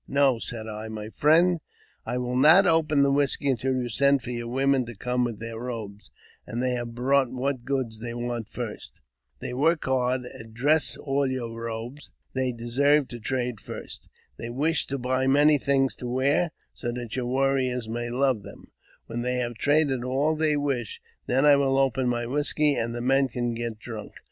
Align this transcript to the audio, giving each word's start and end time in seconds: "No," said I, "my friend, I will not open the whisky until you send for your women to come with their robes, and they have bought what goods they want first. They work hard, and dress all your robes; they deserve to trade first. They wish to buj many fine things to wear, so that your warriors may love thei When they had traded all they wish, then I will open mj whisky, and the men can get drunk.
"No," 0.21 0.39
said 0.39 0.67
I, 0.67 0.87
"my 0.87 1.09
friend, 1.09 1.59
I 2.07 2.17
will 2.17 2.35
not 2.35 2.65
open 2.65 3.03
the 3.03 3.11
whisky 3.11 3.47
until 3.51 3.75
you 3.75 3.87
send 3.87 4.23
for 4.23 4.31
your 4.31 4.47
women 4.47 4.83
to 4.87 4.95
come 4.95 5.23
with 5.23 5.37
their 5.37 5.59
robes, 5.59 6.09
and 6.47 6.59
they 6.63 6.71
have 6.71 6.95
bought 6.95 7.29
what 7.29 7.65
goods 7.65 7.99
they 7.99 8.15
want 8.15 8.47
first. 8.49 8.93
They 9.41 9.53
work 9.53 9.85
hard, 9.85 10.25
and 10.25 10.55
dress 10.55 10.97
all 10.97 11.27
your 11.29 11.51
robes; 11.55 12.09
they 12.33 12.51
deserve 12.51 13.09
to 13.09 13.19
trade 13.19 13.59
first. 13.59 14.07
They 14.39 14.49
wish 14.49 14.87
to 14.87 14.97
buj 14.97 15.27
many 15.29 15.59
fine 15.59 15.65
things 15.67 15.95
to 15.97 16.07
wear, 16.07 16.49
so 16.73 16.91
that 16.93 17.15
your 17.15 17.27
warriors 17.27 17.87
may 17.87 18.09
love 18.09 18.41
thei 18.41 18.59
When 19.05 19.21
they 19.21 19.35
had 19.35 19.57
traded 19.57 20.03
all 20.03 20.35
they 20.35 20.57
wish, 20.57 20.99
then 21.27 21.45
I 21.45 21.55
will 21.57 21.77
open 21.77 22.07
mj 22.07 22.27
whisky, 22.31 22.73
and 22.73 22.95
the 22.95 23.01
men 23.01 23.27
can 23.27 23.53
get 23.53 23.77
drunk. 23.77 24.13